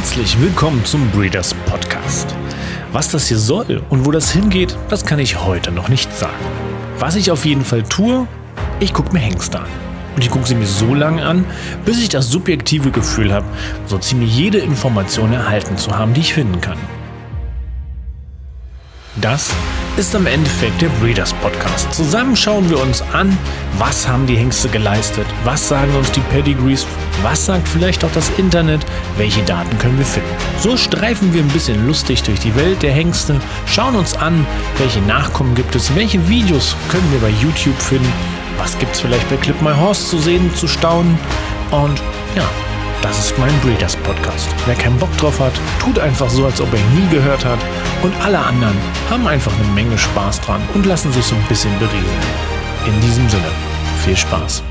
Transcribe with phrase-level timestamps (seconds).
[0.00, 2.34] Herzlich willkommen zum Breeders Podcast.
[2.90, 6.42] Was das hier soll und wo das hingeht, das kann ich heute noch nicht sagen.
[6.98, 8.26] Was ich auf jeden Fall tue,
[8.80, 9.68] ich gucke mir Hengste an.
[10.16, 11.44] Und ich gucke sie mir so lange an,
[11.84, 13.44] bis ich das subjektive Gefühl habe,
[13.84, 16.78] so ziemlich jede Information erhalten zu haben, die ich finden kann.
[19.16, 19.50] Das
[19.96, 21.92] ist am Endeffekt der Breeders Podcast.
[21.94, 23.36] Zusammen schauen wir uns an,
[23.78, 26.86] was haben die Hengste geleistet, was sagen uns die Pedigrees,
[27.22, 28.84] was sagt vielleicht auch das Internet,
[29.16, 30.28] welche Daten können wir finden.
[30.60, 34.46] So streifen wir ein bisschen lustig durch die Welt der Hengste, schauen uns an,
[34.78, 38.12] welche Nachkommen gibt es, welche Videos können wir bei YouTube finden,
[38.58, 41.18] was gibt es vielleicht bei Clip My Horse zu sehen, zu staunen
[41.70, 42.00] und
[42.36, 42.48] ja,
[43.02, 44.48] das ist mein Breeders Podcast.
[44.66, 47.58] Wer keinen Bock drauf hat, tut einfach so, als ob er ihn nie gehört hat.
[48.02, 48.76] Und alle anderen
[49.08, 52.06] haben einfach eine Menge Spaß dran und lassen sich so ein bisschen berieseln.
[52.86, 53.50] In diesem Sinne,
[53.98, 54.62] viel Spaß.